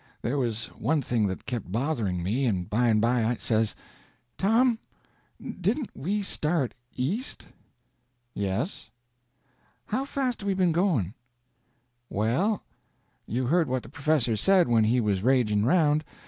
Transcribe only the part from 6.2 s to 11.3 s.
start east?" "Yes." "How fast have we been going?"